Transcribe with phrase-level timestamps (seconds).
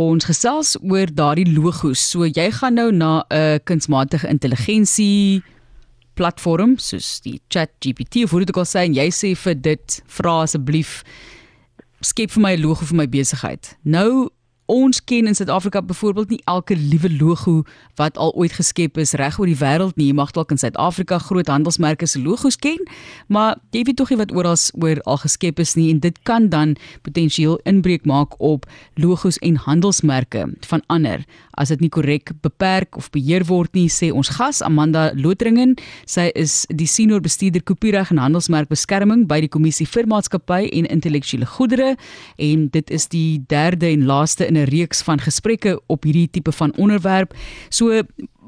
[0.00, 2.00] ons gesels oor daardie logos.
[2.12, 5.42] So jy gaan nou na 'n kunsmatige intelligensie
[6.14, 10.02] platform soos die ChatGPT of hoe dit ook al sê en jy sê vir dit
[10.06, 11.02] vra asseblief
[12.00, 13.76] skep vir my 'n logo vir my besigheid.
[13.84, 14.30] Nou
[14.70, 17.62] ons ken in Suid-Afrika byvoorbeeld nie elke liewe logo
[17.98, 20.10] wat al ooit geskep is reg oor die wêreld nie.
[20.10, 22.78] Jy mag dalk in Suid-Afrika groot handelsmerke se logos ken,
[23.26, 26.48] maar jy weet tog nie wat oral oor al geskep is nie en dit kan
[26.52, 26.76] dan
[27.06, 31.26] potensieel inbreuk maak op logos en handelsmerke van ander
[31.60, 35.76] as dit nie korrek beperk of beheer word nie, sê ons gas Amanda Lotringen.
[36.08, 41.48] Sy is die senior bestuurder kopiereg en handelsmerkbeskerming by die Kommissie vir Maatskappy en Intellektuele
[41.48, 41.94] Goedere
[42.40, 46.52] en dit is die derde en laaste in 'n reeks van gesprekke op hierdie tipe
[46.52, 47.34] van onderwerp.
[47.68, 48.02] So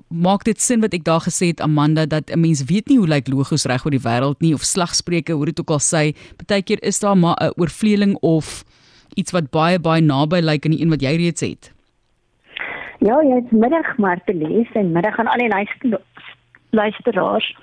[0.08, 3.08] maak dit sin wat ek daar gesê het Amanda dat 'n mens weet nie hoe
[3.08, 6.12] lyk logos reg oor die wêreld nie of slagspreuke hoe dit ook al sê.
[6.36, 8.64] Partykeer is daar maar 'n oorvleeling of
[9.14, 11.72] iets wat baie baie naby lyk aan die een wat jy reeds het.
[12.98, 16.00] Ja, jy het middag maar te lees en middag aan al die luister
[16.70, 17.56] luisteraars.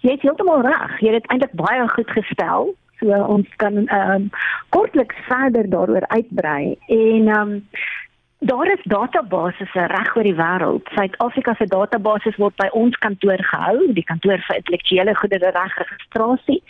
[0.00, 1.00] Jy het heeltemal reg.
[1.00, 2.74] Jy het eintlik baie goed gestel.
[3.00, 4.30] So ons kan ehm um,
[4.68, 7.68] kortliks verder daaroor uitbrei en ehm um,
[8.38, 10.88] daar is databasisse reg oor die wêreld.
[10.94, 16.62] Suid-Afrika se databasisse word by ons kantoor gehou, die kantoor vir intellektuele goedere regregistrasie.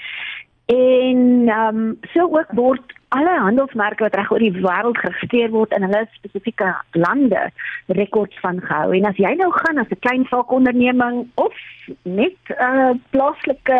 [0.66, 5.74] En ehm um, so ook word alle handelsmerke wat reg oor die wêreld geregistreer word
[5.76, 7.44] in hulle spesifieke lande
[7.86, 8.90] rekords van gehou.
[8.96, 11.54] En as jy nou gaan as 'n klein saakonderneming of
[12.02, 13.78] net 'n uh, plaaslike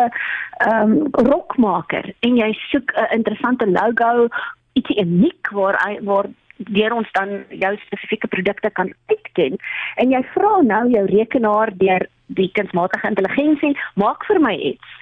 [0.57, 4.27] ehm um, rokmaker en jy soek 'n interessante logo,
[4.73, 6.27] ietsie uniek waar waar
[6.57, 9.57] deur ons dan jou spesifieke produkte kan uitken.
[9.95, 14.95] En jy vra nou jou rekenaar deur die kunsmatige intelligensie maak vir my iets.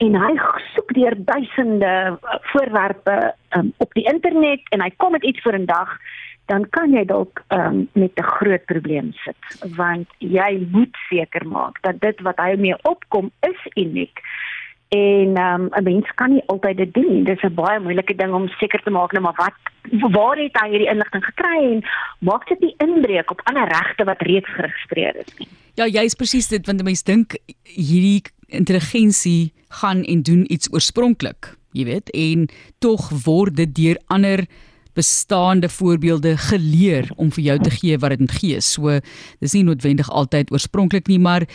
[0.00, 0.32] En hy
[0.74, 5.58] soek deur duisende uh, voorwerpe um, op die internet en hy kom met iets vir
[5.58, 5.98] 'n dag
[6.50, 9.42] dan kan jy dalk um, met 'n groot probleem sit.
[9.76, 14.18] Want jy moet seker maak dat dit wat hy mee opkom is uniek
[14.90, 18.32] en um, 'n mens kan nie altyd dit doen nie dis 'n baie moeilike ding
[18.32, 19.56] om seker te maak nou maar wat
[20.12, 21.84] waar het hy hierdie inligting gekry en
[22.18, 26.48] maak dit nie inbreuk op ander regte wat reeds geregistreer is nie ja jy's presies
[26.48, 32.48] dit want mense dink hierdie intelligensie gaan en doen iets oorspronklik, jy weet, en
[32.82, 34.44] tog word dit deur ander
[34.98, 38.58] bestaande voorbeelde geleer om vir jou te gee wat dit moet gee.
[38.60, 38.98] So
[39.38, 41.46] dis nie noodwendig altyd oorspronklik nie, maar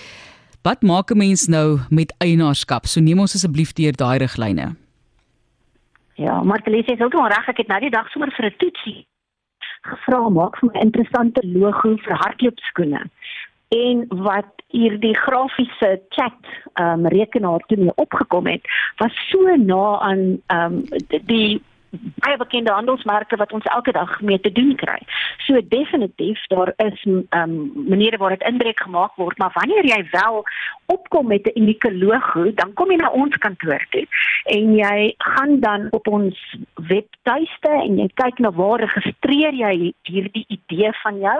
[0.65, 2.85] wat maak 'n mens nou met eienaarskap?
[2.85, 4.75] So neem ons asseblief deur daai riglyne.
[6.15, 8.57] Ja, maar Felicie is ook nog reg, ek het nou die dag sommer vir 'n
[8.57, 9.05] toetsie
[9.81, 13.01] gevra maak vir 'n interessante logo vir hardloopskoene
[13.67, 16.41] en wat hierdie grafiese chat
[16.81, 18.61] um rekenaar toe mee opgekom het
[18.97, 20.83] was so na aan um
[21.25, 21.61] die
[22.25, 24.99] baie bekende handelsmerke wat ons elke dag mee te doen kry.
[25.45, 30.43] So definitief daar is um maniere waar dit inbreuk gemaak word, maar wanneer jy wel
[30.85, 34.07] opkom met 'n unieke logo, dan kom jy na ons kantoor toe
[34.45, 40.45] en jy gaan dan op ons webtuiste en jy kyk na waar registreer jy hierdie
[40.47, 41.39] idee van jou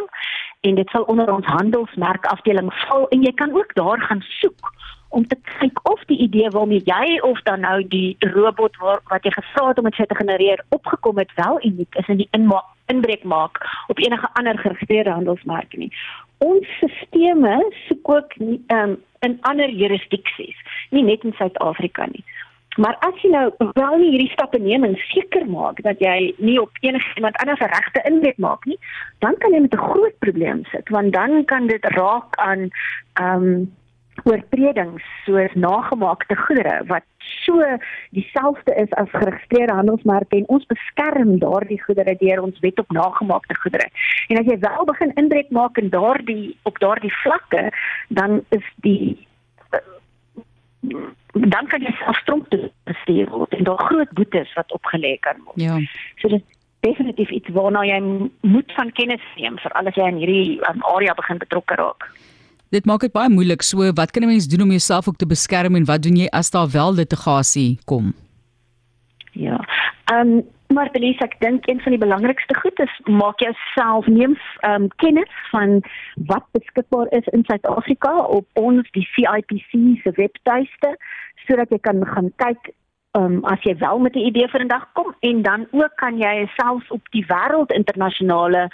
[0.61, 4.73] en dit sal onder ons handelsmerk afdeling val en jy kan ook daar gaan soek
[5.09, 5.79] om te kyk
[6.15, 9.89] die idee waarmee jy of dan nou die robot waar, wat jy gevra het om
[9.89, 12.29] dit te genereer opgekom het wel uniek is in die
[12.85, 15.91] inbreuk maak op enige ander geregistreerde handelsmerk nie.
[16.37, 16.67] Ons
[17.01, 20.57] stelsels soek ook um, in ander jurisdiksies,
[20.89, 22.23] nie net in Suid-Afrika nie.
[22.75, 26.57] Maar as jy nou wel nie hierdie stappe neem en seker maak dat jy nie
[26.61, 28.77] op enigiemand anders se regte inbreuk maak nie,
[29.23, 32.69] dan kan jy met 'n groot probleem sit want dan kan dit raak aan
[33.13, 33.73] ehm um,
[34.23, 37.61] oortredings soos nagemaakte goedere wat so
[38.09, 43.55] dieselfde is as geregistreerde handelsmerke en ons beskerm daardie goedere deur ons wet op nagemaakte
[43.59, 43.89] goedere.
[44.27, 47.69] En as jy wel begin inbreuk maak in daardie op daardie vlakke,
[48.07, 49.27] dan is die
[51.33, 55.59] dan kan jy afstrom te bestuur word en daar groot boetes wat opgelê kan word.
[55.61, 55.79] Ja.
[56.21, 56.43] So dit
[56.85, 57.99] definitief iets waarna jy
[58.41, 62.07] moet van kennis neem vir alles jy in hierdie um, area begin betrokke raak.
[62.69, 63.61] Dit maak dit baie moeilik.
[63.61, 66.27] So wat kan 'n mens doen om jouself ook te beskerm en wat doen jy
[66.31, 68.13] as daar wel litigasie kom?
[69.31, 69.59] Ja.
[70.05, 74.37] Ehm um, maar Elise, ek dink een van die belangrikste goed is maak jouself neem
[74.59, 75.81] ehm um, kennis van
[76.25, 79.71] wat beskikbaar is in Suid-Afrika op ons die CIPC
[80.03, 80.97] se webtuiste
[81.45, 82.73] sodat jy kan gaan kyk
[83.17, 86.17] um, as jy wel met 'n idee vir 'n dag kom en dan ook kan
[86.17, 88.69] jy selfs op die wêreld internasionale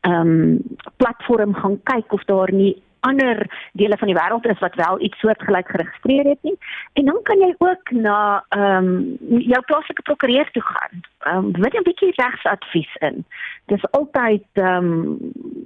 [0.00, 0.62] ehm um,
[0.96, 5.18] platform gaan kyk of daar nie ander dele van die wêreld is wat wel iets
[5.18, 6.56] soortgelyk geregistreer het nie.
[6.92, 9.16] En dan kan jy ook na ehm um,
[9.54, 11.00] jou plaaslike prokureur toe gaan.
[11.18, 13.24] Ehm um, met 'n bietjie regsadvies in.
[13.66, 15.18] Dis altyd ehm um,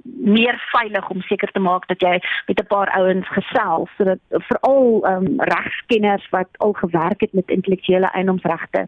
[0.03, 5.05] meer veilig om seker te maak dat jy met 'n paar ouens gesels sodat veral
[5.05, 8.87] ehm um, regskenners wat al gewerk het met intellektuele eiendomsregte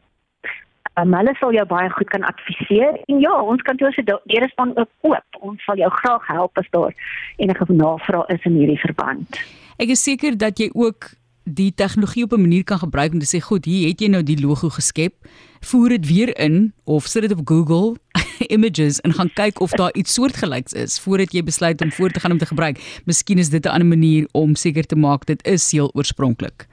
[1.00, 4.74] Um, hulle sal jou baie goed kan adviseer en ja, ons kantoor se deure staan
[4.76, 5.40] ook oop.
[5.40, 6.92] Ons sal jou graag help as daar
[7.40, 9.40] enige navrae is in hierdie verband.
[9.80, 11.14] Ek is seker dat jy ook
[11.48, 14.24] die tegnologie op 'n manier kan gebruik om te sê, "Goed, hier het jy nou
[14.24, 15.14] die logo geskep.
[15.62, 17.96] Voer dit weer in of sit dit op Google
[18.56, 22.20] Images en gaan kyk of daar iets soortgelyks is voordat jy besluit om voort te
[22.20, 23.02] gaan om te gebruik.
[23.06, 26.68] Miskien is dit 'n ander manier om seker te maak dit is heel oorspronklik."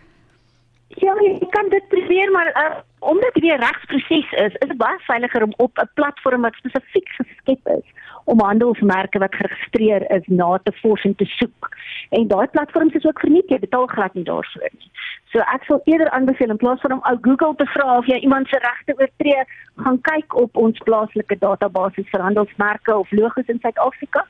[0.89, 4.99] Ja, jy kan dit probeer, maar uh, omdat dit 'n regsproses is, is dit baie
[4.99, 7.87] veiliger om op 'n platform wat spesifiek geskep is
[8.25, 11.69] om handelsmerke wat geregistreer is na te vors en te soek.
[12.11, 14.91] En daai platforms is ook verniet, jy betaal glad nie daarvoor nie.
[15.33, 18.19] So ek sal eerder aanbeveel in plaas van om ou Google te vra of jy
[18.25, 19.45] iemand se regte oortree,
[19.77, 24.27] gaan kyk op ons plaaslike database vir handelsmerke of logos in Suid-Afrika.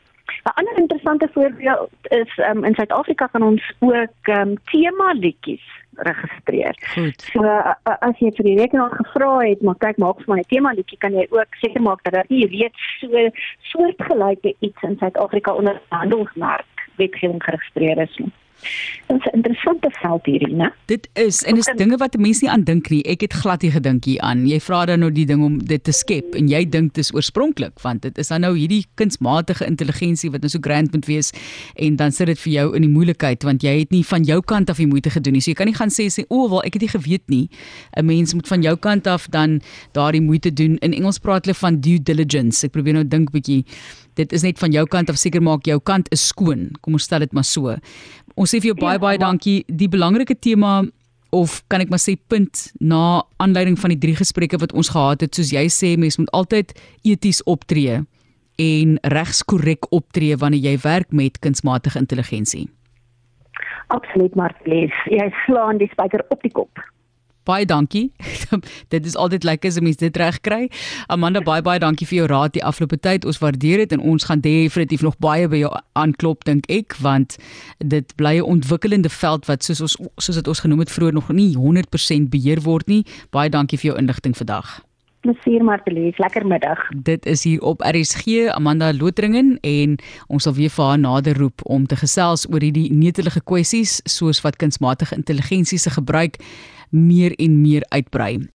[0.47, 5.67] 'n Ander interessante voorbeeld is um, in Suid-Afrika kan ons ook um, tema liedjies
[6.06, 6.75] registreer.
[6.95, 7.23] Goed.
[7.33, 7.45] So
[7.83, 10.99] as jy vir die rekenaar gevra het, maar kyk maak vir my 'n tema liedjie,
[10.99, 13.31] kan jy ook seker maak dat jy weet so
[13.73, 16.67] soortgelyke iets in Suid-Afrika onder handelsmerk
[16.97, 18.17] wetgewing geregistreer is.
[18.19, 18.33] Nie.
[19.08, 20.72] Dit is 'n interessante veld hierdie, né?
[20.87, 23.02] Dit is en dis dinge wat mense nie aan dink nie.
[23.05, 24.46] Ek het glad nie gedink hier aan.
[24.46, 27.14] Jy vra dan nou die ding om dit te skep en jy dink dit is
[27.14, 31.32] oorspronklik want dit is dan nou hierdie kunsmatige intelligensie wat nou so grand moet wees
[31.76, 34.40] en dan sit dit vir jou in die moeilikheid want jy het nie van jou
[34.43, 35.40] kant af die moeite gedoen nie.
[35.40, 37.49] So jy kan nie gaan sê sê o, wel ek het nie geweet nie.
[37.96, 39.60] 'n Mens moet van jou kant af dan
[39.93, 40.76] daardie moeite doen.
[40.78, 42.66] In Engels praat hulle van due diligence.
[42.66, 43.64] Ek probeer nou dink bietjie
[44.19, 46.69] dit is net van jou kant af seker maak jou kant is skoon.
[46.82, 47.76] Kom ons stel dit maar so.
[48.38, 49.64] Ons sê vir jou baie ja, baie dankie.
[49.67, 50.81] Die belangrike tema
[51.35, 55.25] of kan ek maar sê punt na aanleiding van die drie gesprekke wat ons gehad
[55.25, 56.73] het, soos jy sê, mens moet altyd
[57.05, 57.99] eties optree
[58.58, 62.67] en regskorrek optree wanneer jy werk met kunsmatige intelligensie.
[63.94, 64.87] Absoluut, Martie.
[65.11, 66.81] Jy slaan die spyker op die kop
[67.49, 68.09] baie dankie.
[68.95, 70.71] dit is altyd lekker as 'n mens dit reg kry.
[71.06, 73.25] Amanda, baie baie dankie vir jou raad die afgelope tyd.
[73.25, 77.37] Ons waardeer dit en ons gaan definitief nog baie by jou aanklop dink ek, want
[77.79, 81.29] dit bly 'n ontwikkelende veld wat soos ons soos dit ons genoem het vroeër nog
[81.33, 83.05] nie 100% beheer word nie.
[83.31, 84.88] Baie dankie vir jou inligting vandag.
[85.20, 86.79] Plesier Martelies, lekker middag.
[87.03, 91.65] Dit is hier op RSG Amanda Lotringen en ons sal weer vir haar nader roep
[91.67, 96.38] om te gesels oor hierdie netelige kwessies soos wat kunsmatige intelligensie se gebruik
[96.91, 98.38] meer en meer uitbrei.